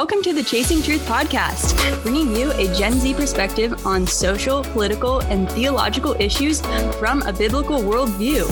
welcome 0.00 0.22
to 0.22 0.32
the 0.32 0.42
Chasing 0.42 0.80
Truth 0.80 1.02
podcast, 1.02 1.76
bringing 2.02 2.34
you 2.34 2.52
a 2.52 2.72
Gen 2.72 2.94
Z 2.94 3.12
perspective 3.12 3.86
on 3.86 4.06
social, 4.06 4.64
political, 4.64 5.20
and 5.24 5.46
theological 5.52 6.16
issues 6.18 6.62
from 6.98 7.20
a 7.24 7.34
biblical 7.34 7.80
worldview. 7.80 8.46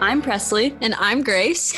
I'm 0.00 0.20
Presly. 0.20 0.76
And 0.80 0.96
I'm 0.98 1.22
Grace. 1.22 1.72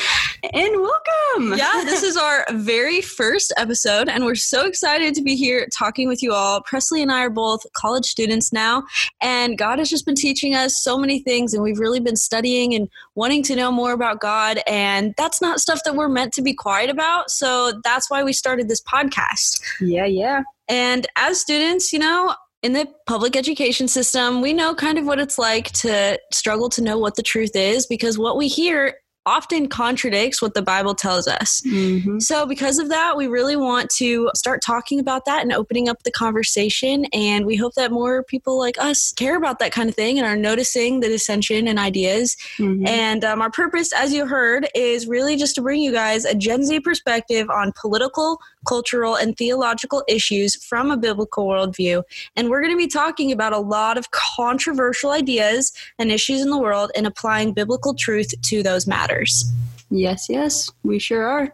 And 0.51 0.75
welcome. 0.75 1.57
Yeah, 1.57 1.83
this 1.85 2.03
is 2.03 2.17
our 2.17 2.45
very 2.51 3.01
first 3.01 3.53
episode, 3.55 4.09
and 4.09 4.25
we're 4.25 4.35
so 4.35 4.65
excited 4.65 5.15
to 5.15 5.21
be 5.21 5.37
here 5.37 5.69
talking 5.73 6.09
with 6.09 6.21
you 6.21 6.33
all. 6.33 6.61
Presly 6.61 7.01
and 7.01 7.09
I 7.09 7.21
are 7.21 7.29
both 7.29 7.65
college 7.71 8.05
students 8.05 8.51
now, 8.51 8.83
and 9.21 9.57
God 9.57 9.79
has 9.79 9.89
just 9.89 10.05
been 10.05 10.15
teaching 10.15 10.53
us 10.53 10.83
so 10.83 10.97
many 10.97 11.19
things, 11.19 11.53
and 11.53 11.63
we've 11.63 11.79
really 11.79 12.01
been 12.01 12.17
studying 12.17 12.75
and 12.75 12.89
wanting 13.15 13.41
to 13.43 13.55
know 13.55 13.71
more 13.71 13.93
about 13.93 14.19
God. 14.19 14.59
And 14.67 15.13
that's 15.17 15.41
not 15.41 15.61
stuff 15.61 15.79
that 15.85 15.95
we're 15.95 16.09
meant 16.09 16.33
to 16.33 16.41
be 16.41 16.53
quiet 16.53 16.89
about. 16.89 17.31
So 17.31 17.79
that's 17.85 18.11
why 18.11 18.21
we 18.21 18.33
started 18.33 18.67
this 18.67 18.81
podcast. 18.81 19.61
Yeah, 19.79 20.05
yeah. 20.05 20.43
And 20.67 21.07
as 21.15 21.39
students, 21.39 21.93
you 21.93 21.99
know, 21.99 22.35
in 22.63 22.73
the 22.73 22.87
public 23.07 23.37
education 23.37 23.87
system, 23.87 24.41
we 24.41 24.51
know 24.51 24.75
kind 24.75 24.97
of 24.97 25.05
what 25.05 25.19
it's 25.19 25.37
like 25.37 25.71
to 25.71 26.19
struggle 26.33 26.69
to 26.69 26.81
know 26.81 26.97
what 26.97 27.15
the 27.15 27.23
truth 27.23 27.55
is 27.55 27.85
because 27.85 28.17
what 28.17 28.35
we 28.35 28.49
hear 28.49 28.95
often 29.25 29.67
contradicts 29.67 30.41
what 30.41 30.53
the 30.53 30.61
Bible 30.61 30.95
tells 30.95 31.27
us. 31.27 31.61
Mm-hmm. 31.61 32.19
So, 32.19 32.45
because 32.45 32.79
of 32.79 32.89
that, 32.89 33.15
we 33.15 33.27
really 33.27 33.55
want 33.55 33.89
to 33.91 34.29
start 34.35 34.61
talking 34.61 34.99
about 34.99 35.25
that 35.25 35.41
and 35.41 35.53
opening 35.53 35.87
up 35.87 36.03
the 36.03 36.11
conversation. 36.11 37.05
And 37.13 37.45
we 37.45 37.55
hope 37.55 37.73
that 37.75 37.91
more 37.91 38.23
people 38.23 38.57
like 38.57 38.77
us 38.79 39.13
care 39.13 39.37
about 39.37 39.59
that 39.59 39.71
kind 39.71 39.89
of 39.89 39.95
thing 39.95 40.17
and 40.17 40.27
are 40.27 40.35
noticing 40.35 40.99
the 40.99 41.07
dissension 41.07 41.67
and 41.67 41.79
ideas. 41.79 42.35
Mm-hmm. 42.57 42.87
And 42.87 43.23
um, 43.23 43.41
our 43.41 43.51
purpose, 43.51 43.93
as 43.93 44.13
you 44.13 44.25
heard, 44.25 44.67
is 44.75 45.07
really 45.07 45.35
just 45.35 45.55
to 45.55 45.61
bring 45.61 45.81
you 45.81 45.91
guys 45.91 46.25
a 46.25 46.35
Gen 46.35 46.63
Z 46.65 46.81
perspective 46.81 47.49
on 47.49 47.71
political, 47.79 48.39
cultural, 48.67 49.15
and 49.15 49.37
theological 49.37 50.03
issues 50.07 50.63
from 50.63 50.91
a 50.91 50.97
biblical 50.97 51.47
worldview. 51.47 52.03
And 52.35 52.49
we're 52.49 52.61
going 52.61 52.73
to 52.73 52.77
be 52.77 52.87
talking 52.87 53.31
about 53.31 53.53
a 53.53 53.59
lot 53.59 53.97
of 53.97 54.11
controversial 54.11 55.11
ideas 55.11 55.71
and 55.97 56.11
issues 56.11 56.41
in 56.41 56.49
the 56.49 56.57
world 56.57 56.91
and 56.95 57.07
applying 57.07 57.53
biblical 57.53 57.93
truth 57.93 58.33
to 58.41 58.63
those 58.63 58.85
matters 58.87 59.12
matters. 59.13 59.51
Yes, 59.89 60.27
yes, 60.29 60.71
we 60.83 60.99
sure 60.99 61.23
are. 61.25 61.53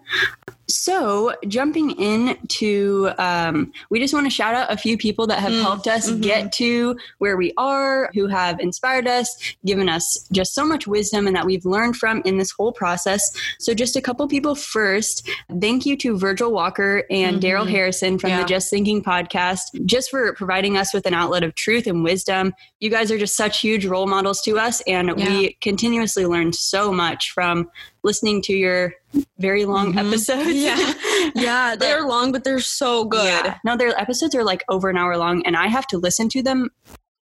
So, 0.70 1.34
jumping 1.48 2.00
into, 2.00 3.09
um, 3.17 3.72
we 3.89 4.00
just 4.00 4.14
want 4.14 4.28
to 4.28 4.30
shout 4.30 4.53
out 4.53 4.72
a 4.72 4.78
few 4.78 5.00
people 5.00 5.25
that 5.28 5.39
have 5.39 5.52
mm, 5.52 5.62
helped 5.64 5.88
us 5.88 6.09
mm-hmm. 6.09 6.22
get 6.22 6.52
to 6.53 6.95
where 7.17 7.38
we 7.38 7.53
are, 7.58 8.12
who 8.14 8.28
have 8.28 8.59
inspired 8.59 9.08
us, 9.08 9.36
given 9.66 9.90
us 9.90 10.28
just 10.31 10.53
so 10.53 10.64
much 10.66 10.86
wisdom, 10.86 11.25
and 11.25 11.36
that 11.36 11.45
we've 11.45 11.66
learned 11.66 11.97
from 11.97 12.22
in 12.23 12.38
this 12.38 12.52
whole 12.52 12.72
process. 12.72 13.31
So, 13.58 13.73
just 13.73 13.95
a 13.95 14.02
couple 14.02 14.28
people 14.28 14.53
first. 14.53 15.28
Thank 15.59 15.88
you 15.88 15.97
to 15.97 16.17
Virgil 16.20 16.52
Walker 16.52 17.03
and 17.09 17.34
mm-hmm. 17.34 17.40
Darrell 17.40 17.66
Harrison 17.66 18.20
from 18.20 18.30
yeah. 18.30 18.42
the 18.42 18.47
Just 18.47 18.70
Thinking 18.70 19.03
podcast, 19.03 19.86
just 19.86 20.12
for 20.12 20.34
providing 20.34 20.78
us 20.78 20.94
with 20.94 21.08
an 21.08 21.16
outlet 21.16 21.44
of 21.44 21.56
truth 21.56 21.88
and 21.88 22.03
wisdom. 22.03 22.53
You 22.80 22.92
guys 22.92 23.12
are 23.12 23.17
just 23.17 23.36
such 23.36 23.62
huge 23.62 23.88
role 23.88 24.06
models 24.06 24.42
to 24.42 24.59
us, 24.59 24.81
and 24.81 25.12
yeah. 25.17 25.30
we 25.30 25.53
continuously 25.62 26.28
learn 26.28 26.53
so 26.53 26.92
much 26.92 27.31
from 27.31 27.72
listening 28.03 28.42
to 28.44 28.53
your 28.53 28.94
very 29.38 29.66
long 29.66 29.94
mm-hmm. 29.94 30.08
episodes. 30.08 30.54
Yeah. 30.54 30.94
Yeah. 31.36 31.76
They're 31.76 32.08
long, 32.08 32.32
but 32.32 32.44
they're 32.44 32.60
so 32.60 33.06
good. 33.06 33.46
Yeah. 33.46 33.58
No, 33.64 33.76
their 33.76 33.98
episodes 34.00 34.34
are 34.36 34.44
like 34.44 34.64
over 34.70 34.90
an 34.90 34.98
hour 34.98 35.18
long 35.18 35.46
and 35.46 35.56
I 35.56 35.68
have 35.68 35.86
to 35.88 35.98
listen 35.98 36.30
to 36.30 36.42
them 36.42 36.70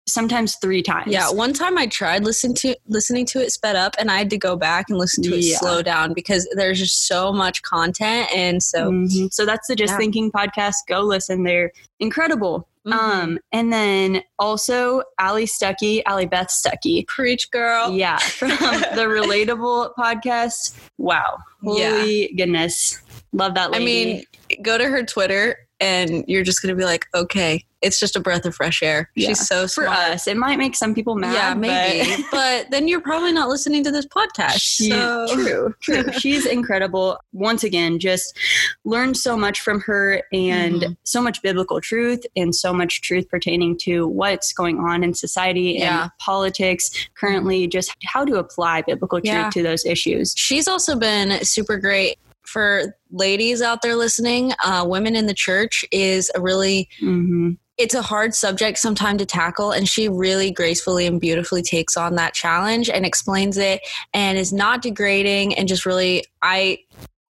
sometimes 0.08 0.58
three 0.62 0.82
times. 0.82 1.12
Yeah, 1.12 1.32
one 1.32 1.54
time 1.54 1.78
I 1.78 1.88
tried 1.88 2.24
listening 2.24 2.56
to 2.56 2.76
listening 2.88 3.26
to 3.28 3.40
it 3.40 3.52
sped 3.52 3.76
up 3.76 3.96
and 3.98 4.12
I 4.12 4.18
had 4.18 4.30
to 4.32 4.38
go 4.38 4.56
back 4.56 4.86
and 4.90 4.98
listen 4.98 5.24
to 5.24 5.36
it 5.36 5.44
yeah. 5.44 5.58
slow 5.58 5.82
down 5.82 6.14
because 6.14 6.48
there's 6.56 6.80
just 6.80 7.08
so 7.08 7.34
much 7.34 7.62
content 7.64 8.30
and 8.34 8.62
so 8.62 8.92
mm-hmm. 8.92 9.28
so 9.32 9.46
that's 9.46 9.68
the 9.68 9.76
Just 9.76 9.94
yeah. 9.94 9.98
Thinking 9.98 10.32
podcast. 10.32 10.76
Go 10.88 11.02
listen. 11.02 11.44
They're 11.44 11.72
incredible. 12.00 12.68
Mm-hmm. 12.86 13.00
Um, 13.00 13.40
and 13.52 13.74
then 13.74 14.22
also 14.38 15.02
Allie 15.20 15.48
Stuckey, 15.48 16.04
Allie 16.06 16.28
Beth 16.28 16.50
Stuckey. 16.50 17.08
Preach 17.08 17.50
girl. 17.52 17.92
Yeah. 17.92 18.18
From 18.20 18.50
the 18.50 19.08
Relatable 19.08 19.94
podcast. 19.98 20.78
Wow. 20.98 21.38
Holy 21.64 22.22
yeah. 22.24 22.28
goodness. 22.38 23.02
Love 23.34 23.56
that 23.56 23.72
lady. 23.72 23.84
I 23.84 23.86
mean, 23.86 24.24
go 24.62 24.78
to 24.78 24.86
her 24.88 25.04
Twitter 25.04 25.65
and 25.80 26.24
you're 26.28 26.44
just 26.44 26.62
going 26.62 26.74
to 26.74 26.78
be 26.78 26.86
like, 26.86 27.06
okay, 27.14 27.64
it's 27.82 28.00
just 28.00 28.16
a 28.16 28.20
breath 28.20 28.46
of 28.46 28.56
fresh 28.56 28.82
air. 28.82 29.12
Yeah. 29.16 29.28
She's 29.28 29.48
so 29.48 29.68
smart. 29.68 29.90
For 29.90 29.96
us, 29.96 30.28
it 30.28 30.38
might 30.38 30.58
make 30.58 30.76
some 30.76 30.96
people 30.96 31.16
mad. 31.16 31.34
Yeah, 31.34 31.54
maybe. 31.54 32.24
But, 32.24 32.32
but 32.32 32.72
then 32.72 32.88
you're 32.88 33.02
probably 33.02 33.32
not 33.32 33.50
listening 33.50 33.84
to 33.84 33.92
this 33.92 34.08
podcast. 34.08 34.58
She, 34.60 34.90
so. 34.90 35.28
True, 35.34 35.76
true. 35.82 36.12
She's 36.14 36.46
incredible. 36.46 37.20
Once 37.34 37.64
again, 37.64 38.00
just 38.00 38.38
learned 38.86 39.18
so 39.18 39.38
much 39.38 39.62
from 39.62 39.82
her 39.82 40.24
and 40.34 40.82
mm-hmm. 40.82 40.94
so 41.04 41.22
much 41.22 41.42
biblical 41.42 41.80
truth 41.80 42.26
and 42.36 42.56
so 42.56 42.74
much 42.74 43.02
truth 43.02 43.28
pertaining 43.30 43.78
to 43.80 44.08
what's 44.08 44.54
going 44.54 44.80
on 44.80 45.04
in 45.04 45.14
society 45.14 45.76
yeah. 45.78 46.04
and 46.04 46.12
politics 46.20 46.90
currently, 47.20 47.68
just 47.68 47.96
how 48.06 48.26
to 48.26 48.38
apply 48.38 48.82
biblical 48.82 49.20
truth 49.20 49.34
yeah. 49.34 49.50
to 49.52 49.62
those 49.62 49.86
issues. 49.86 50.34
She's 50.38 50.68
also 50.68 50.96
been 50.96 51.44
super 51.44 51.78
great 51.78 52.18
for 52.56 52.96
ladies 53.12 53.62
out 53.62 53.82
there 53.82 53.98
listening, 53.98 54.54
uh, 54.64 54.86
women 54.88 55.14
in 55.14 55.26
the 55.26 55.34
church 55.34 55.84
is 55.92 56.32
a 56.36 56.40
really 56.40 56.88
mm-hmm. 57.02 57.52
it's 57.78 57.94
a 57.94 58.02
hard 58.02 58.34
subject 58.34 58.78
sometimes 58.78 59.20
to 59.20 59.26
tackle 59.26 59.74
and 59.74 59.90
she 59.90 60.08
really 60.08 60.52
gracefully 60.52 61.06
and 61.06 61.20
beautifully 61.20 61.62
takes 61.62 61.98
on 61.98 62.16
that 62.16 62.34
challenge 62.34 62.90
and 62.90 63.06
explains 63.06 63.58
it 63.58 63.82
and 64.14 64.38
is 64.38 64.54
not 64.54 64.82
degrading 64.82 65.54
and 65.58 65.68
just 65.68 65.86
really 65.86 66.24
i 66.42 66.78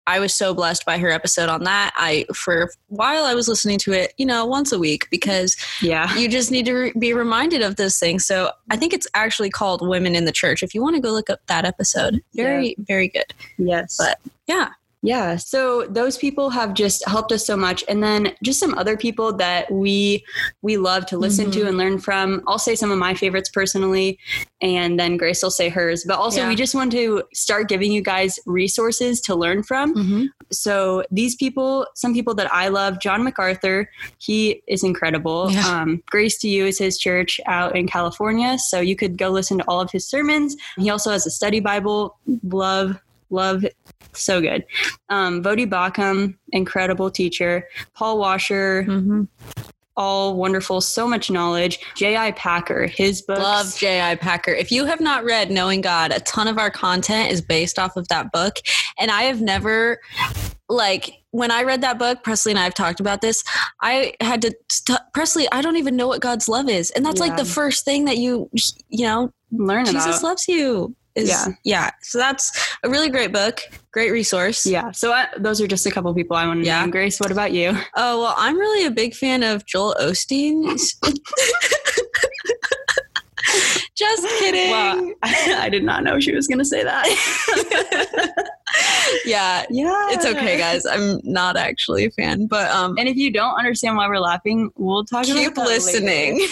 I 0.08 0.19
was 0.19 0.34
so 0.34 0.56
blessed 0.56 0.85
by 0.85 0.97
her 0.97 1.12
episode 1.12 1.50
on 1.50 1.66
that. 1.66 1.94
I 1.96 2.25
for 2.34 2.63
a 2.63 2.68
while 2.88 3.25
I 3.25 3.35
was 3.35 3.47
listening 3.47 3.78
to 3.79 3.94
it, 3.94 4.12
you 4.18 4.25
know, 4.25 4.44
once 4.44 4.72
a 4.72 4.79
week 4.79 5.08
because 5.12 5.56
yeah, 5.84 6.18
you 6.18 6.28
just 6.28 6.50
need 6.50 6.66
to 6.66 6.74
re- 6.74 6.94
be 6.97 7.13
reminded 7.13 7.62
of 7.62 7.75
those 7.75 8.00
things. 8.00 8.25
So 8.25 8.50
I 8.72 8.75
think 8.75 8.91
it's 8.91 9.06
actually 9.13 9.52
called 9.52 9.88
Women 9.88 10.16
in 10.16 10.25
the 10.25 10.31
Church. 10.31 10.63
If 10.63 10.74
you 10.74 10.81
want 10.81 10.96
to 10.96 11.02
go 11.02 11.12
look 11.12 11.29
up 11.29 11.41
that 11.46 11.63
episode, 11.63 12.24
very 12.34 12.69
yeah. 12.69 12.85
very 12.88 13.08
good. 13.08 13.35
Yes, 13.59 13.97
but 14.00 14.18
yeah, 14.47 14.69
yeah, 15.02 15.38
so 15.38 15.86
those 15.88 16.18
people 16.18 16.50
have 16.50 16.74
just 16.74 17.08
helped 17.08 17.32
us 17.32 17.46
so 17.46 17.56
much 17.56 17.86
and 17.88 18.04
then 18.04 18.34
just 18.44 18.60
some 18.60 18.74
other 18.78 18.98
people 18.98 19.32
that 19.38 19.72
we 19.72 20.26
we 20.62 20.76
love 20.76 21.06
to 21.08 21.18
listen 21.18 21.46
mm-hmm. 21.46 21.62
to 21.62 21.68
and 21.68 21.78
learn 21.78 22.00
from. 22.00 22.44
I'll 22.48 22.60
say 22.60 22.76
some 22.76 22.92
of 22.92 22.98
my 22.98 23.14
favorites 23.14 23.50
personally 23.50 24.20
and 24.62 25.00
then 25.00 25.16
Grace 25.16 25.42
will 25.42 25.52
say 25.52 25.70
hers, 25.70 26.04
but 26.06 26.20
also 26.20 26.42
yeah. 26.42 26.50
we 26.50 26.56
just 26.56 26.76
want 26.76 26.92
to 26.92 27.24
start 27.34 27.70
giving 27.70 27.94
you 27.94 28.02
guys 28.02 28.38
resources 28.46 29.22
to 29.22 29.36
learn 29.36 29.64
from. 29.64 29.96
Mm-hmm. 29.96 30.26
So 30.52 31.06
these 31.12 31.36
people, 31.36 31.88
some 31.96 32.14
people 32.14 32.34
that 32.36 32.54
I 32.54 32.68
love, 32.68 33.00
John 33.00 33.24
MacArthur, 33.24 33.90
he 34.18 34.62
is 34.68 34.84
incredible. 34.84 35.50
Yeah. 35.50 35.66
Um, 35.66 36.04
Grace 36.08 36.38
to 36.40 36.50
You 36.50 36.66
is 36.66 36.78
his 36.78 36.98
church 36.98 37.40
out 37.46 37.74
in 37.74 37.88
California, 37.88 38.58
so 38.58 38.82
you 38.82 38.98
could 38.98 39.18
go 39.18 39.30
listen 39.30 39.59
to 39.59 39.64
all 39.66 39.80
of 39.80 39.92
his 39.92 40.06
sermons. 40.06 40.58
He 40.78 40.90
also 40.90 41.12
has 41.12 41.26
a 41.26 41.32
study 41.32 41.62
Bible. 41.62 42.18
Love 42.44 43.00
love 43.30 43.64
so 44.14 44.42
good. 44.42 44.66
Um, 45.09 45.44
Voddie 45.44 45.70
Baucham, 45.70 46.38
incredible 46.52 47.12
teacher. 47.12 47.68
Paul 47.94 48.20
Washer, 48.20 48.84
mm-hmm. 48.88 49.24
all 49.96 50.36
wonderful, 50.36 50.81
so 50.81 51.08
much 51.08 51.30
knowledge. 51.30 51.80
J.I. 51.96 52.31
Packer, 52.31 52.88
his 52.88 53.22
books. 53.22 53.40
Love 53.40 53.78
J.I. 53.78 54.16
Packer. 54.16 54.52
If 54.52 54.72
you 54.72 54.86
have 54.86 55.00
not 55.00 55.24
read 55.24 55.52
Knowing 55.52 55.81
God, 55.81 56.12
a 56.12 56.20
ton 56.22 56.47
of 56.47 56.58
our 56.58 56.72
content 56.72 57.31
is 57.31 57.42
based 57.42 57.78
off 57.78 57.96
of 57.97 58.08
that 58.08 58.31
book. 58.31 58.58
And 58.97 59.12
I 59.12 59.24
have 59.24 59.42
never, 59.42 60.00
like, 60.68 61.14
when 61.31 61.52
I 61.52 61.64
read 61.64 61.81
that 61.81 62.00
book, 62.00 62.24
Presly 62.24 62.50
and 62.52 62.59
I 62.59 62.64
have 62.64 62.74
talked 62.74 63.00
about 63.00 63.22
this. 63.22 63.44
I 63.81 64.14
had 64.22 64.41
to, 64.41 64.56
st- 64.72 65.00
Presly, 65.16 65.46
I 65.52 65.61
don't 65.61 65.78
even 65.78 65.96
know 65.96 66.08
what 66.08 66.22
God's 66.22 66.47
love 66.50 66.70
is. 66.70 66.90
And 66.91 67.06
that's 67.06 67.20
yeah. 67.20 67.28
like 67.28 67.38
the 67.38 67.46
first 67.46 67.85
thing 67.85 68.06
that 68.06 68.17
you, 68.17 68.50
you 68.90 69.06
know, 69.06 69.32
learn 69.52 69.85
Jesus 69.85 70.20
about. 70.20 70.23
loves 70.23 70.47
you 70.47 70.96
is 71.20 71.30
yeah. 71.30 71.48
yeah 71.64 71.92
so 72.02 72.18
that's 72.18 72.76
a 72.84 72.90
really 72.90 73.10
great 73.10 73.32
book 73.32 73.62
great 73.92 74.12
resource. 74.12 74.68
Yeah. 74.68 74.92
So 74.92 75.12
I, 75.12 75.28
those 75.40 75.60
are 75.60 75.68
just 75.68 75.86
a 75.88 75.92
couple 75.92 76.14
people 76.14 76.38
i 76.38 76.46
want 76.46 76.62
to 76.62 76.66
yeah. 76.66 76.82
name. 76.82 76.92
Grace 76.92 77.20
what 77.20 77.32
about 77.32 77.52
you? 77.52 77.78
Oh 77.96 78.22
well 78.22 78.36
i'm 78.38 78.58
really 78.58 78.86
a 78.86 78.92
big 78.92 79.14
fan 79.14 79.44
of 79.44 79.66
joel 79.66 79.96
osteen. 80.00 80.80
Just 83.96 84.26
kidding. 84.40 84.72
Well, 84.72 85.14
I, 85.24 85.58
I 85.66 85.70
did 85.70 85.84
not 85.84 86.04
know 86.04 86.20
she 86.22 86.34
was 86.34 86.48
going 86.48 86.60
to 86.60 86.66
say 86.66 86.84
that 86.84 87.06
yeah, 89.26 89.66
yeah. 89.70 90.08
It's 90.09 90.26
okay, 90.26 90.58
guys. 90.58 90.85
I'm 90.85 91.20
not 91.23 91.58
actually 91.58 92.06
a 92.06 92.11
fan, 92.11 92.47
but 92.47 92.70
um. 92.72 92.96
And 92.97 93.08
if 93.08 93.16
you 93.16 93.32
don't 93.32 93.58
understand 93.58 93.97
why 93.97 94.08
we're 94.08 94.20
laughing, 94.20 94.72
we'll 94.76 95.06
talk. 95.06 95.26
Keep 95.26 95.58
listening. 95.58 96.47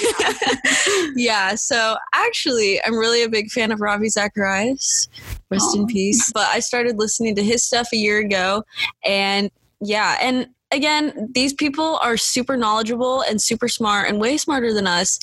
yeah. 1.15 1.55
So 1.55 1.97
actually, 2.13 2.81
I'm 2.85 2.95
really 2.95 3.23
a 3.23 3.29
big 3.29 3.49
fan 3.49 3.71
of 3.71 3.81
Ravi 3.81 4.09
Zacharias. 4.09 5.09
Rest 5.49 5.75
Aww. 5.75 5.79
in 5.79 5.87
peace. 5.87 6.31
But 6.37 6.49
I 6.49 6.59
started 6.59 6.97
listening 6.97 7.35
to 7.35 7.43
his 7.43 7.63
stuff 7.65 7.89
a 7.93 7.97
year 7.97 8.19
ago, 8.19 8.63
and 9.03 9.49
yeah, 9.81 10.17
and 10.21 10.47
again, 10.71 11.29
these 11.33 11.53
people 11.53 11.97
are 12.01 12.17
super 12.17 12.57
knowledgeable 12.57 13.21
and 13.21 13.41
super 13.41 13.67
smart 13.67 14.09
and 14.09 14.19
way 14.19 14.37
smarter 14.37 14.73
than 14.73 14.87
us. 14.87 15.19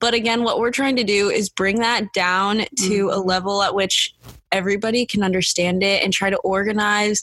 But 0.00 0.14
again, 0.14 0.44
what 0.44 0.60
we're 0.60 0.70
trying 0.70 0.96
to 0.96 1.04
do 1.04 1.28
is 1.28 1.48
bring 1.48 1.80
that 1.80 2.12
down 2.12 2.58
to 2.58 2.64
mm-hmm. 2.66 3.08
a 3.08 3.18
level 3.18 3.62
at 3.62 3.74
which 3.74 4.14
everybody 4.52 5.04
can 5.06 5.22
understand 5.22 5.82
it 5.82 6.02
and 6.02 6.12
try 6.12 6.30
to 6.30 6.36
organize 6.38 7.22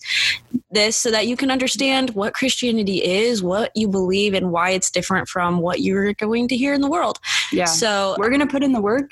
this 0.72 0.98
so 0.98 1.10
that 1.12 1.28
you 1.28 1.38
can 1.38 1.50
understand 1.52 2.10
what 2.12 2.34
Christianity 2.34 3.04
is, 3.04 3.42
what 3.42 3.72
you 3.76 3.88
believe, 3.88 4.34
and 4.34 4.52
why 4.52 4.72
it's 4.72 4.90
different 4.92 5.28
from 5.28 5.60
what 5.60 5.80
you're 5.82 6.14
going 6.14 6.48
to 6.50 6.56
hear 6.58 6.74
in 6.74 6.82
the 6.82 6.90
world. 6.90 7.20
Yeah. 7.52 7.66
So 7.66 8.16
We're 8.18 8.30
gonna 8.30 8.48
put 8.48 8.64
in 8.64 8.74
the 8.74 8.82
work 8.82 9.12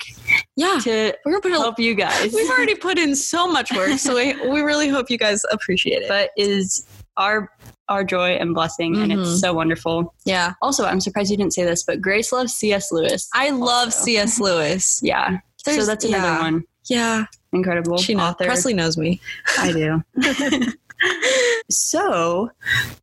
yeah, 0.56 0.78
to 0.82 1.14
we're 1.24 1.32
gonna 1.32 1.42
put 1.42 1.52
a 1.52 1.58
help 1.58 1.78
you 1.78 1.94
guys. 1.94 2.32
We've 2.32 2.50
already 2.50 2.74
put 2.74 2.98
in 2.98 3.14
so 3.14 3.46
much 3.48 3.72
work, 3.72 3.98
so 3.98 4.14
we, 4.14 4.34
we 4.50 4.60
really 4.60 4.88
hope 4.88 5.10
you 5.10 5.18
guys 5.18 5.42
appreciate 5.50 6.02
it. 6.02 6.08
but 6.08 6.30
is 6.36 6.86
our 7.16 7.50
our 7.88 8.02
joy 8.02 8.30
and 8.30 8.54
blessing, 8.54 8.96
and 8.96 9.12
Mhm. 9.12 9.20
it's 9.20 9.40
so 9.40 9.52
wonderful. 9.52 10.14
yeah, 10.24 10.54
Also, 10.62 10.86
I'm 10.86 11.00
surprised 11.00 11.30
you 11.30 11.36
didn't 11.36 11.52
say 11.52 11.64
this, 11.64 11.82
but 11.82 12.00
Grace 12.00 12.32
loves 12.32 12.54
C.S. 12.54 12.90
Lewis. 12.90 13.28
I 13.34 13.50
love 13.50 13.92
C.S. 13.92 14.40
Lewis. 14.40 15.00
Yeah, 15.02 15.36
so 15.58 15.84
that's 15.84 16.04
another 16.04 16.26
yeah. 16.26 16.40
one. 16.40 16.64
Yeah, 16.88 17.24
Incredible 17.54 17.98
she 17.98 18.14
knows. 18.14 18.30
author. 18.32 18.44
Presly 18.46 18.74
knows 18.74 18.96
me. 18.98 19.20
I 19.58 19.72
do. 19.72 20.02
so, 21.70 22.50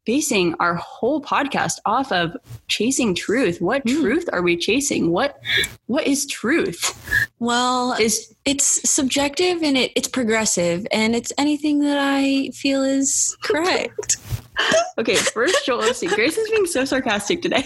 basing 0.05 0.55
our 0.59 0.75
whole 0.75 1.21
podcast 1.21 1.73
off 1.85 2.11
of 2.11 2.35
chasing 2.67 3.13
truth, 3.13 3.61
what 3.61 3.85
Mm. 3.85 4.01
truth 4.01 4.29
are 4.31 4.41
we 4.41 4.57
chasing? 4.57 5.11
What 5.11 5.39
what 5.87 6.07
is 6.07 6.25
truth? 6.25 6.97
Well, 7.39 7.93
Is 7.93 8.33
it's 8.45 8.89
subjective 8.89 9.61
and 9.63 9.77
it, 9.77 9.91
it's 9.95 10.07
progressive, 10.07 10.85
and 10.91 11.15
it's 11.15 11.31
anything 11.37 11.79
that 11.79 11.97
I 11.99 12.49
feel 12.53 12.83
is 12.83 13.35
correct. 13.43 14.17
okay. 14.97 15.15
First, 15.15 15.65
Joel, 15.65 15.93
see. 15.93 16.07
Grace 16.07 16.37
is 16.37 16.49
being 16.49 16.65
so 16.65 16.85
sarcastic 16.85 17.41
today. 17.41 17.63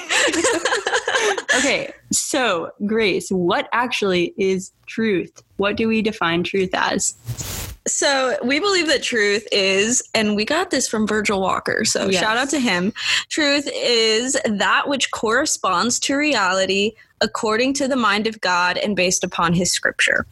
Okay, 1.58 1.94
so 2.12 2.72
Grace, 2.86 3.30
what 3.30 3.68
actually 3.72 4.34
is 4.38 4.72
truth? 4.86 5.44
What 5.58 5.78
do 5.78 5.88
we 5.88 6.02
define 6.02 6.44
truth 6.44 6.72
as? 6.74 7.16
So 7.88 8.36
we 8.44 8.60
believe 8.60 8.88
that 8.88 9.04
truth 9.04 9.48
is, 9.52 10.02
and 10.16 10.36
we 10.36 10.44
got 10.44 10.72
this 10.72 10.88
from 10.88 11.06
Virgil 11.06 11.40
Walker. 11.40 11.86
So 11.86 12.10
Yes. 12.10 12.20
shout 12.22 12.36
out 12.38 12.50
to 12.50 12.60
him. 12.60 12.94
Truth 13.30 13.70
is 13.74 14.36
that 14.46 14.88
which 14.88 15.12
corresponds 15.12 16.00
to 16.00 16.16
reality 16.16 16.94
according 17.22 17.74
to 17.76 17.88
the 17.88 17.96
mind 17.96 18.26
of 18.28 18.42
God 18.42 18.78
and 18.78 18.96
based 18.96 19.24
upon 19.24 19.54
his 19.54 19.72
scripture. 19.72 20.26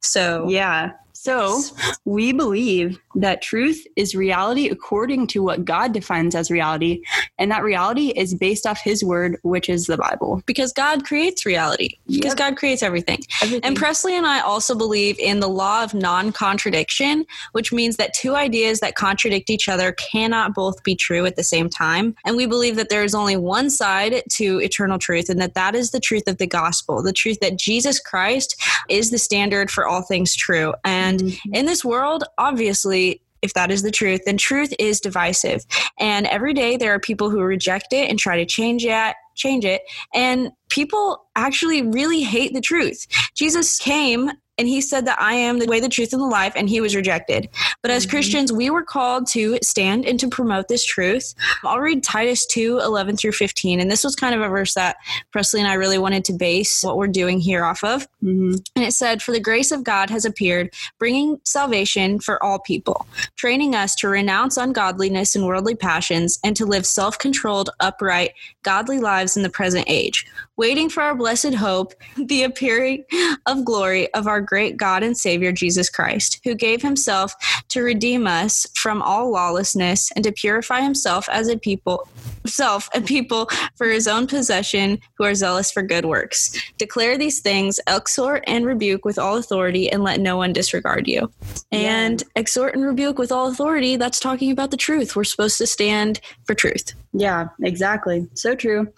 So 0.00 0.48
Yeah. 0.48 0.92
So 1.24 1.62
we 2.04 2.34
believe 2.34 2.98
that 3.14 3.40
truth 3.40 3.82
is 3.96 4.14
reality 4.14 4.68
according 4.68 5.26
to 5.28 5.42
what 5.42 5.64
God 5.64 5.94
defines 5.94 6.34
as 6.34 6.50
reality, 6.50 7.00
and 7.38 7.50
that 7.50 7.62
reality 7.62 8.08
is 8.08 8.34
based 8.34 8.66
off 8.66 8.78
His 8.82 9.02
word, 9.02 9.38
which 9.42 9.70
is 9.70 9.86
the 9.86 9.96
Bible. 9.96 10.42
because 10.44 10.72
God 10.74 11.04
creates 11.04 11.46
reality, 11.46 11.96
because 12.06 12.32
Yep. 12.32 12.36
God 12.36 12.56
creates 12.56 12.82
everything. 12.82 13.20
And 13.62 13.74
Presly 13.78 14.12
and 14.12 14.26
I 14.26 14.40
also 14.40 14.74
believe 14.74 15.18
in 15.18 15.40
the 15.40 15.48
law 15.48 15.82
of 15.82 15.94
non 15.94 16.30
contradiction, 16.32 17.24
which 17.52 17.72
means 17.72 17.96
that 17.96 18.12
two 18.12 18.34
ideas 18.34 18.80
that 18.80 18.94
contradict 18.94 19.48
each 19.48 19.66
other 19.68 19.92
cannot 19.92 20.52
both 20.54 20.82
be 20.82 20.94
true 20.94 21.24
at 21.24 21.36
the 21.36 21.42
same 21.42 21.70
time. 21.70 22.14
And 22.26 22.36
we 22.36 22.44
believe 22.46 22.76
that 22.76 22.90
there 22.90 23.04
is 23.04 23.14
only 23.14 23.36
one 23.38 23.70
side 23.70 24.22
to 24.32 24.60
eternal 24.60 24.98
truth, 24.98 25.30
and 25.30 25.40
that 25.40 25.54
that 25.54 25.74
is 25.74 25.90
the 25.90 26.00
truth 26.00 26.28
of 26.28 26.36
the 26.36 26.46
gospel, 26.46 27.02
the 27.02 27.12
truth 27.12 27.38
that 27.40 27.58
Jesus 27.58 27.98
Christ 27.98 28.60
is 28.90 29.10
the 29.10 29.18
standard 29.18 29.70
for 29.70 29.86
all 29.86 30.02
things 30.02 30.36
true. 30.36 30.74
And 30.84 31.13
Mm-hmm. 31.20 31.54
in 31.54 31.66
this 31.66 31.84
world, 31.84 32.24
obviously, 32.38 33.20
if 33.42 33.52
that 33.54 33.70
is 33.70 33.82
the 33.82 33.90
truth, 33.90 34.22
then 34.24 34.38
truth 34.38 34.72
is 34.78 35.00
divisive. 35.00 35.64
And 35.98 36.26
every 36.26 36.54
day 36.54 36.78
there 36.78 36.94
are 36.94 36.98
people 36.98 37.28
who 37.28 37.40
reject 37.40 37.92
it 37.92 38.08
and 38.08 38.18
try 38.18 38.36
to 38.36 38.46
change 38.46 38.86
it, 38.86 39.14
change 39.34 39.66
it. 39.66 39.82
And 40.14 40.50
people 40.70 41.26
actually 41.36 41.82
really 41.82 42.22
hate 42.22 42.54
the 42.54 42.62
truth. 42.62 43.06
Jesus 43.34 43.78
came 43.78 44.30
and 44.58 44.68
he 44.68 44.80
said 44.80 45.06
that 45.06 45.20
I 45.20 45.34
am 45.34 45.58
the 45.58 45.66
way, 45.66 45.80
the 45.80 45.88
truth, 45.88 46.12
and 46.12 46.22
the 46.22 46.26
life, 46.26 46.52
and 46.56 46.68
he 46.68 46.80
was 46.80 46.94
rejected. 46.94 47.48
But 47.82 47.90
as 47.90 48.06
Mhm. 48.06 48.10
Christians, 48.10 48.52
we 48.52 48.70
were 48.70 48.82
called 48.82 49.26
to 49.28 49.58
stand 49.62 50.04
and 50.06 50.18
to 50.20 50.28
promote 50.28 50.68
this 50.68 50.84
truth. 50.84 51.34
I'll 51.64 51.80
read 51.80 52.02
Titus 52.02 52.46
2 52.46 52.78
11 52.78 53.16
through 53.16 53.32
15. 53.32 53.80
And 53.80 53.90
this 53.90 54.04
was 54.04 54.14
kind 54.14 54.34
of 54.34 54.40
a 54.40 54.48
verse 54.48 54.74
that 54.74 54.96
Presly 55.34 55.58
and 55.58 55.68
I 55.68 55.74
really 55.74 55.98
wanted 55.98 56.24
to 56.26 56.32
base 56.32 56.82
what 56.82 56.96
we're 56.96 57.06
doing 57.08 57.40
here 57.40 57.64
off 57.64 57.82
of. 57.82 58.06
Mhm. 58.22 58.64
And 58.76 58.84
it 58.84 58.92
said, 58.92 59.22
For 59.22 59.32
the 59.32 59.40
grace 59.40 59.72
of 59.72 59.84
God 59.84 60.10
has 60.10 60.24
appeared, 60.24 60.72
bringing 60.98 61.40
salvation 61.44 62.20
for 62.20 62.42
all 62.42 62.58
people, 62.58 63.06
training 63.36 63.74
us 63.74 63.94
to 63.96 64.08
renounce 64.08 64.56
ungodliness 64.56 65.34
and 65.34 65.46
worldly 65.46 65.74
passions, 65.74 66.38
and 66.44 66.56
to 66.56 66.64
live 66.66 66.86
self 66.86 67.18
controlled, 67.18 67.70
upright, 67.80 68.32
godly 68.62 68.98
lives 68.98 69.36
in 69.36 69.42
the 69.42 69.50
present 69.50 69.84
age, 69.88 70.26
waiting 70.56 70.88
for 70.88 71.02
our 71.02 71.14
blessed 71.14 71.54
hope, 71.54 71.94
the 72.16 72.42
appearing 72.42 73.04
of 73.46 73.64
glory 73.64 74.12
of 74.14 74.26
our 74.26 74.40
great 74.40 74.76
God 74.76 75.02
and 75.02 75.16
Savior 75.16 75.52
Jesus 75.52 75.90
Christ, 75.90 76.40
who 76.44 76.54
gave 76.54 76.82
himself 76.82 77.34
to 77.68 77.82
redeem 77.82 78.26
us 78.26 78.66
from 78.74 79.02
all 79.02 79.30
lawlessness 79.30 80.10
and 80.12 80.24
to 80.24 80.32
purify 80.32 80.80
himself 80.80 81.28
as 81.28 81.48
a 81.48 81.56
people 81.56 82.08
self 82.46 82.88
a 82.94 83.00
people 83.00 83.48
for 83.76 83.88
his 83.88 84.06
own 84.06 84.26
possession 84.26 84.98
who 85.16 85.24
are 85.24 85.34
zealous 85.34 85.70
for 85.70 85.82
good 85.82 86.04
works. 86.04 86.52
Declare 86.78 87.18
these 87.18 87.40
things, 87.40 87.80
exhort 87.88 88.44
and 88.46 88.66
rebuke 88.66 89.04
with 89.04 89.18
all 89.18 89.36
authority, 89.36 89.90
and 89.90 90.02
let 90.02 90.20
no 90.20 90.36
one 90.36 90.52
disregard 90.52 91.08
you. 91.08 91.32
And 91.72 92.22
exhort 92.36 92.74
and 92.74 92.84
rebuke 92.84 93.18
with 93.18 93.32
all 93.32 93.48
authority, 93.48 93.96
that's 93.96 94.20
talking 94.20 94.50
about 94.50 94.70
the 94.70 94.76
truth. 94.76 95.16
We're 95.16 95.24
supposed 95.24 95.58
to 95.58 95.66
stand 95.66 96.20
for 96.44 96.54
truth. 96.54 96.92
Yeah, 97.12 97.48
exactly. 97.62 98.28
So 98.34 98.54
true. 98.54 98.92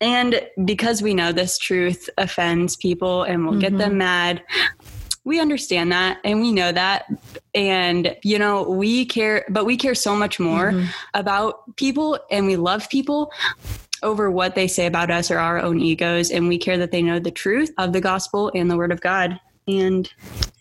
And 0.00 0.48
because 0.64 1.02
we 1.02 1.14
know 1.14 1.32
this 1.32 1.58
truth 1.58 2.08
offends 2.16 2.76
people 2.76 3.22
and 3.24 3.46
will 3.46 3.58
get 3.58 3.76
them 3.76 3.90
mm-hmm. 3.90 3.98
mad, 3.98 4.42
we 5.24 5.38
understand 5.38 5.92
that 5.92 6.18
and 6.24 6.40
we 6.40 6.52
know 6.52 6.72
that. 6.72 7.06
And, 7.54 8.16
you 8.22 8.38
know, 8.38 8.62
we 8.62 9.04
care, 9.04 9.44
but 9.50 9.66
we 9.66 9.76
care 9.76 9.94
so 9.94 10.16
much 10.16 10.40
more 10.40 10.72
mm-hmm. 10.72 10.86
about 11.12 11.76
people 11.76 12.18
and 12.30 12.46
we 12.46 12.56
love 12.56 12.88
people 12.88 13.30
over 14.02 14.30
what 14.30 14.54
they 14.54 14.66
say 14.66 14.86
about 14.86 15.10
us 15.10 15.30
or 15.30 15.38
our 15.38 15.60
own 15.60 15.80
egos. 15.80 16.30
And 16.30 16.48
we 16.48 16.56
care 16.56 16.78
that 16.78 16.90
they 16.90 17.02
know 17.02 17.18
the 17.18 17.30
truth 17.30 17.70
of 17.76 17.92
the 17.92 18.00
gospel 18.00 18.50
and 18.54 18.70
the 18.70 18.76
word 18.76 18.92
of 18.92 19.02
God. 19.02 19.38
And 19.66 20.10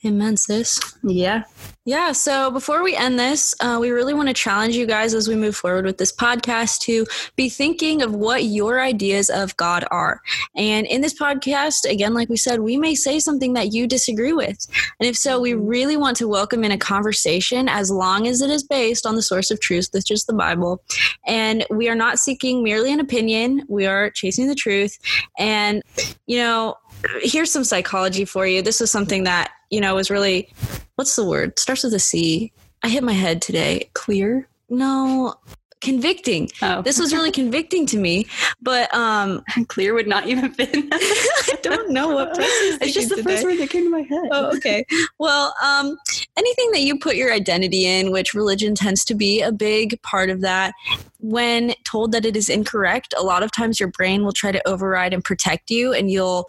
Amen, 0.06 0.38
sis. 0.38 0.80
yeah, 1.04 1.44
Yeah, 1.84 2.14
so 2.14 2.52
before 2.52 2.84
we 2.84 2.96
end 2.96 3.20
this, 3.20 3.54
uh, 3.60 3.78
we 3.82 3.90
really 3.90 4.14
want 4.14 4.30
to 4.30 4.34
challenge 4.34 4.78
you 4.78 4.86
guys 4.86 5.14
as 5.14 5.28
we 5.28 5.36
move 5.36 5.58
forward 5.58 5.84
with 5.84 5.98
this 5.98 6.16
podcast 6.16 6.80
to 6.82 7.06
be 7.36 7.50
thinking 7.50 8.02
of 8.02 8.16
what 8.16 8.46
your 8.46 8.80
ideas 8.80 9.30
of 9.30 9.58
God 9.58 9.84
are. 9.92 10.22
And 10.56 10.88
in 10.88 11.02
this 11.02 11.20
podcast, 11.20 11.90
again, 11.90 12.14
like 12.14 12.30
we 12.30 12.38
said, 12.38 12.62
we 12.62 12.78
may 12.78 12.96
say 12.96 13.20
something 13.20 13.54
that 13.54 13.74
you 13.74 13.88
disagree 13.88 14.32
with. 14.32 14.66
And 15.02 15.10
if 15.10 15.18
so, 15.18 15.42
we 15.42 15.54
really 15.54 15.98
want 15.98 16.16
to 16.18 16.28
welcome 16.30 16.64
in 16.64 16.72
a 16.72 16.78
conversation 16.78 17.68
as 17.68 17.92
long 17.92 18.26
as 18.26 18.42
it 18.42 18.50
is 18.50 18.64
based 18.64 19.06
on 19.06 19.16
the 19.16 19.22
source 19.22 19.52
of 19.52 19.60
truth, 19.60 19.90
which 19.92 20.12
is 20.12 20.24
the 20.24 20.34
Bible. 20.34 20.82
And 21.28 21.66
we 21.70 21.90
are 21.90 21.96
not 21.96 22.20
seeking 22.20 22.64
merely 22.64 22.94
an 22.94 23.02
opinion, 23.02 23.64
we 23.68 23.86
are 23.86 24.12
chasing 24.12 24.48
the 24.48 24.56
truth. 24.56 24.98
And, 25.38 25.84
you 26.26 26.38
know, 26.38 26.76
here's 27.22 27.52
some 27.52 27.64
psychology 27.64 28.26
for 28.26 28.46
you. 28.46 28.62
This 28.62 28.82
is 28.82 28.92
something 28.92 29.24
that, 29.24 29.52
you 29.70 29.82
know, 29.82 29.96
was 29.96 30.10
really 30.10 30.50
what's 30.96 31.16
the 31.16 31.26
word? 31.26 31.58
Starts 31.60 31.84
with 31.84 31.94
a 31.94 32.00
C. 32.00 32.52
I 32.84 32.90
hit 32.90 33.04
my 33.04 33.14
head 33.14 33.42
today. 33.42 33.90
clear. 33.94 34.48
No, 34.70 35.36
convicting. 35.82 36.50
Oh, 36.62 36.82
This 36.82 37.00
was 37.00 37.14
really 37.14 37.32
convicting 37.42 37.86
to 37.88 37.98
me, 37.98 38.28
but 38.62 38.94
um 38.94 39.44
clear 39.68 39.94
would 39.94 40.08
not 40.08 40.28
even 40.28 40.54
fit. 40.54 40.70
I 40.92 41.58
don't 41.62 41.92
know 41.92 42.10
what 42.10 42.30
it's 42.38 42.94
just 42.94 43.10
the 43.10 43.16
thinking 43.16 43.34
first 43.34 43.44
word 43.44 43.58
that 43.60 43.70
came 43.70 43.84
to 43.86 43.90
my 43.90 44.02
head. 44.02 44.30
Oh, 44.32 44.56
okay. 44.58 44.86
Well, 45.20 45.54
um, 45.64 45.98
anything 46.38 46.72
that 46.72 46.82
you 46.82 47.00
put 47.00 47.16
your 47.16 47.32
identity 47.34 47.86
in, 47.86 48.12
which 48.12 48.34
religion 48.34 48.76
tends 48.76 49.04
to 49.06 49.16
be 49.16 49.42
a 49.42 49.52
big 49.52 50.02
part 50.02 50.30
of 50.30 50.42
that, 50.42 50.74
when 51.20 51.74
told 51.86 52.12
that 52.14 52.26
it 52.26 52.36
is 52.36 52.50
incorrect, 52.50 53.14
a 53.18 53.24
lot 53.24 53.44
of 53.44 53.52
times 53.52 53.80
your 53.80 53.90
brain 53.90 54.24
will 54.24 54.32
try 54.32 54.52
to 54.52 54.68
override 54.68 55.14
and 55.14 55.24
protect 55.24 55.70
you, 55.70 55.94
and 55.94 56.10
you'll 56.12 56.48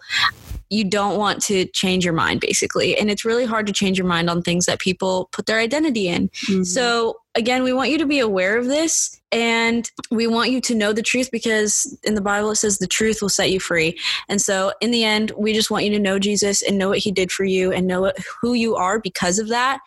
you 0.69 0.85
don't 0.85 1.17
want 1.17 1.41
to 1.43 1.65
change 1.65 2.05
your 2.05 2.13
mind 2.13 2.39
basically 2.39 2.97
and 2.97 3.11
it's 3.11 3.25
really 3.25 3.43
hard 3.43 3.67
to 3.67 3.73
change 3.73 3.97
your 3.97 4.07
mind 4.07 4.29
on 4.29 4.41
things 4.41 4.65
that 4.65 4.79
people 4.79 5.27
put 5.33 5.45
their 5.45 5.59
identity 5.59 6.07
in 6.07 6.29
Mhm. 6.47 6.65
so 6.65 7.17
again 7.35 7.63
we 7.63 7.73
want 7.73 7.89
you 7.89 7.97
to 7.97 8.05
be 8.05 8.19
aware 8.19 8.57
of 8.57 8.65
this 8.65 9.19
and 9.31 9.89
we 10.09 10.27
want 10.27 10.51
you 10.51 10.59
to 10.59 10.75
know 10.75 10.91
the 10.91 11.01
truth 11.01 11.29
because 11.31 11.97
in 12.03 12.15
the 12.15 12.21
bible 12.21 12.51
it 12.51 12.55
says 12.55 12.77
the 12.77 12.87
truth 12.87 13.21
will 13.21 13.29
set 13.29 13.51
you 13.51 13.59
free 13.59 13.97
and 14.27 14.41
so 14.41 14.73
in 14.81 14.91
the 14.91 15.03
end 15.03 15.31
we 15.37 15.53
just 15.53 15.71
want 15.71 15.85
you 15.85 15.91
to 15.91 15.99
know 15.99 16.19
jesus 16.19 16.61
and 16.61 16.77
know 16.77 16.89
what 16.89 16.97
he 16.97 17.11
did 17.11 17.31
for 17.31 17.43
you 17.43 17.71
and 17.71 17.87
know 17.87 18.01
what, 18.01 18.17
who 18.41 18.53
you 18.53 18.75
are 18.75 18.99
because 18.99 19.39
of 19.39 19.47
that 19.47 19.79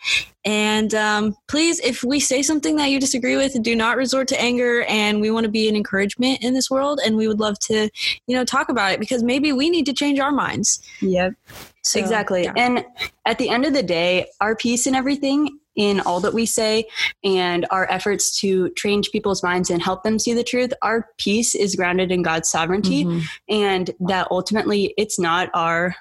and 0.46 0.94
um, 0.94 1.34
please 1.48 1.80
if 1.80 2.02
we 2.04 2.20
say 2.20 2.42
something 2.42 2.76
that 2.76 2.90
you 2.90 2.98
disagree 2.98 3.36
with 3.36 3.60
do 3.62 3.76
not 3.76 3.96
resort 3.96 4.28
to 4.28 4.40
anger 4.40 4.82
and 4.84 5.20
we 5.20 5.30
want 5.30 5.44
to 5.44 5.50
be 5.50 5.68
an 5.68 5.76
encouragement 5.76 6.42
in 6.42 6.54
this 6.54 6.70
world 6.70 7.00
and 7.04 7.16
we 7.16 7.28
would 7.28 7.40
love 7.40 7.58
to 7.58 7.90
you 8.26 8.36
know 8.36 8.44
talk 8.44 8.68
about 8.68 8.92
it 8.92 9.00
because 9.00 9.22
maybe 9.22 9.52
we 9.52 9.68
need 9.68 9.86
to 9.86 9.92
change 9.92 10.18
our 10.18 10.32
minds 10.32 10.80
Yep. 11.00 11.34
So, 11.82 12.00
exactly. 12.00 12.44
yeah. 12.44 12.54
And 12.56 12.84
at 13.26 13.38
the 13.38 13.50
end 13.50 13.66
of 13.66 13.74
the 13.74 13.82
day, 13.82 14.26
our 14.40 14.56
peace 14.56 14.86
and 14.86 14.96
everything 14.96 15.58
in 15.76 16.00
all 16.00 16.21
that 16.21 16.35
we 16.35 16.47
say 16.47 16.87
and 17.23 17.66
our 17.71 17.90
efforts 17.90 18.38
to 18.40 18.71
change 18.76 19.11
people's 19.11 19.43
minds 19.43 19.71
and 19.71 19.83
help 19.83 20.02
them 20.02 20.19
see 20.19 20.35
the 20.35 20.45
truth, 20.45 20.73
our 20.83 21.09
peace 21.19 21.54
is 21.54 21.76
grounded 21.76 22.12
in 22.12 22.23
God's 22.23 22.49
sovereignty 22.49 23.04
Mhm. 23.04 23.23
and 23.49 23.90
that 24.00 24.28
ultimately 24.31 24.95
it's 24.97 25.19
not 25.19 25.50
our 25.54 25.95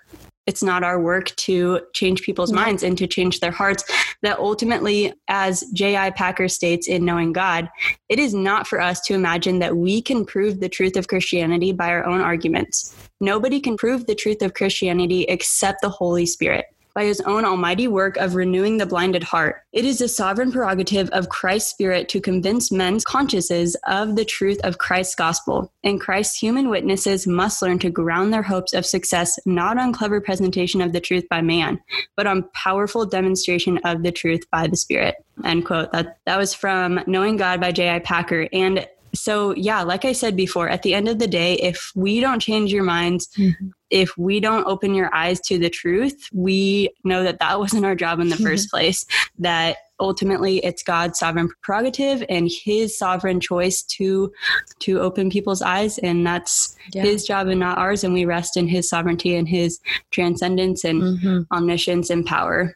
it's 0.46 0.62
not 0.62 0.84
our 0.84 1.00
work 1.00 1.34
to 1.38 1.80
change 1.94 2.22
people's 2.22 2.52
minds 2.52 2.84
and 2.84 2.98
to 2.98 3.08
change 3.08 3.40
their 3.40 3.50
hearts. 3.52 3.86
That 4.24 4.40
ultimately, 4.40 5.14
as 5.30 5.64
J.I. 5.74 6.10
Packer 6.10 6.50
states 6.50 6.86
in 6.86 7.06
Knowing 7.06 7.32
God, 7.32 7.70
it 8.10 8.20
is 8.20 8.34
not 8.34 8.68
for 8.68 8.82
us 8.82 9.00
to 9.02 9.14
imagine 9.14 9.60
that 9.60 9.78
we 9.78 10.02
can 10.02 10.26
prove 10.26 10.60
the 10.60 10.68
truth 10.68 10.98
of 10.98 11.08
Christianity 11.08 11.72
by 11.72 11.88
our 11.88 12.06
own 12.06 12.20
arguments. 12.20 12.94
Nobody 13.22 13.62
can 13.62 13.78
prove 13.78 14.06
the 14.06 14.16
truth 14.16 14.42
of 14.42 14.54
Christianity 14.54 15.24
except 15.30 15.82
the 15.82 15.88
Holy 15.88 16.26
Spirit 16.26 16.66
by 16.94 17.06
his 17.06 17.22
own 17.22 17.46
almighty 17.46 17.88
work 17.88 18.18
of 18.18 18.36
renewing 18.36 18.78
the 18.78 18.86
blinded 18.86 19.24
heart. 19.24 19.62
It 19.72 19.86
is 19.86 20.00
the 20.00 20.08
sovereign 20.08 20.52
prerogative 20.52 21.10
of 21.10 21.30
Christ's 21.30 21.72
Spirit 21.72 22.10
to 22.10 22.22
convince 22.22 22.72
men's 22.72 23.04
consciences 23.04 23.76
of 23.88 24.16
the 24.16 24.26
truth 24.26 24.60
of 24.64 24.78
Christ's 24.78 25.16
gospel, 25.16 25.72
and 25.84 26.00
Christ's 26.00 26.40
human 26.40 26.70
witnesses 26.70 27.28
must 27.28 27.62
learn 27.62 27.80
to 27.80 27.90
ground 27.90 28.34
their 28.34 28.44
hopes 28.44 28.74
of 28.74 28.86
success 28.86 29.40
not 29.46 29.78
on 29.78 29.94
clever 29.94 30.22
presentation 30.22 30.82
of 30.82 30.94
the 30.94 31.02
truth 31.02 31.28
by 31.30 31.42
man, 31.42 31.80
but 32.16 32.28
on 32.28 32.50
powerful 32.54 33.06
demonstration 33.06 33.80
of 33.84 34.04
the 34.04 34.12
truth 34.12 34.44
by 34.52 34.68
the 34.68 34.78
Spirit. 34.78 35.16
End 35.44 35.66
quote. 35.66 35.92
That 35.92 36.18
that 36.26 36.38
was 36.38 36.54
from 36.54 37.00
Knowing 37.08 37.38
God 37.38 37.60
by 37.60 37.72
J.I. 37.72 38.00
Packer. 38.00 38.48
And 38.54 38.88
so 39.16 39.54
yeah 39.56 39.84
like 39.84 40.06
i 40.06 40.12
said 40.12 40.36
before 40.36 40.68
at 40.68 40.82
the 40.82 40.94
end 40.94 41.08
of 41.08 41.20
the 41.20 41.28
day 41.28 41.54
if 41.56 41.92
we 41.96 42.20
don't 42.20 42.40
change 42.40 42.74
your 42.74 42.84
minds 42.84 43.30
mm-hmm. 43.38 43.68
If 43.94 44.18
we 44.18 44.40
don't 44.40 44.66
open 44.66 44.96
your 44.96 45.14
eyes 45.14 45.40
to 45.40 45.58
the 45.60 45.70
truth 45.70 46.28
we 46.34 46.90
know 47.04 47.24
that 47.24 47.40
that 47.40 47.60
wasn't 47.60 47.86
our 47.86 47.96
job 47.96 48.20
in 48.20 48.30
the 48.30 48.36
first 48.48 48.70
place 48.70 49.06
that 49.38 49.78
ultimately 50.00 50.58
it's 50.66 50.82
god's 50.84 51.20
sovereign 51.20 51.48
prerogative 51.62 52.24
and 52.28 52.50
his 52.64 52.98
sovereign 52.98 53.40
choice 53.40 53.84
to 53.84 54.34
to 54.80 55.00
open 55.00 55.30
people's 55.30 55.62
eyes 55.62 56.00
and 56.00 56.26
that's 56.26 56.76
yeah. 56.94 57.04
his 57.04 57.26
job 57.26 57.48
and 57.48 57.60
not 57.60 57.78
ours 57.78 58.04
and 58.04 58.14
we 58.14 58.26
rest 58.26 58.58
in 58.58 58.68
his 58.68 58.90
sovereignty 58.90 59.36
and 59.36 59.48
his 59.48 59.80
transcendence 60.12 60.84
and 60.84 61.02
mm-hmm. 61.02 61.42
omniscience 61.56 62.10
and 62.10 62.26
power 62.26 62.76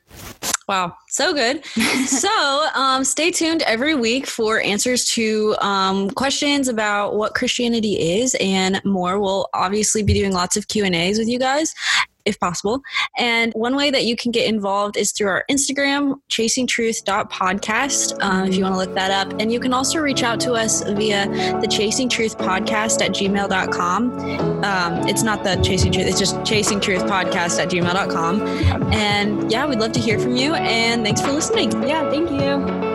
Wow, 0.67 0.97
so 1.07 1.33
good. 1.33 1.65
so 2.07 2.67
um, 2.75 3.05
stay 3.05 3.31
tuned 3.31 3.61
every 3.61 3.95
week 3.95 4.27
for 4.27 4.59
answers 4.59 5.05
to 5.11 5.55
um, 5.61 6.09
questions 6.09 6.67
about 6.67 7.15
what 7.15 7.35
Christianity 7.35 8.19
is 8.19 8.35
and 8.41 8.83
more. 8.83 9.19
We'll 9.19 9.47
obviously 9.53 10.03
be 10.03 10.13
doing 10.13 10.33
lots 10.33 10.57
of 10.57 10.67
Q 10.67 10.83
and 10.83 10.93
A's 10.93 11.19
with 11.19 11.29
you 11.29 11.39
guys 11.39 11.73
if 12.27 12.39
possible. 12.39 12.81
And 13.17 13.53
one 13.53 13.75
way 13.75 13.89
that 13.91 14.05
you 14.05 14.15
can 14.15 14.31
get 14.31 14.47
involved 14.47 14.97
is 14.97 15.11
through 15.11 15.29
our 15.29 15.45
Instagram, 15.49 16.19
chasingtruth.podcast, 16.29 18.17
uh, 18.21 18.45
if 18.47 18.55
you 18.55 18.63
want 18.63 18.75
to 18.75 18.79
look 18.79 18.93
that 18.95 19.11
up. 19.11 19.39
And 19.39 19.51
you 19.51 19.59
can 19.59 19.73
also 19.73 19.99
reach 19.99 20.23
out 20.23 20.39
to 20.41 20.53
us 20.53 20.83
via 20.83 21.27
the 21.61 21.67
Chasing 21.67 22.09
Truth 22.09 22.37
podcast 22.37 23.01
at 23.01 23.11
gmail.com. 23.11 24.19
Um, 24.63 25.07
it's 25.07 25.23
not 25.23 25.43
the 25.43 25.55
Chasing 25.57 25.91
Truth, 25.91 26.07
it's 26.07 26.19
just 26.19 26.43
Chasing 26.45 26.79
Truth 26.79 27.03
podcast 27.03 27.59
at 27.59 27.69
gmail.com. 27.69 28.41
And 28.93 29.51
yeah, 29.51 29.65
we'd 29.65 29.79
love 29.79 29.93
to 29.93 29.99
hear 29.99 30.19
from 30.19 30.35
you. 30.35 30.53
And 30.55 31.03
thanks 31.03 31.21
for 31.21 31.31
listening. 31.31 31.71
Yeah, 31.87 32.09
thank 32.09 32.29
you. 32.31 32.86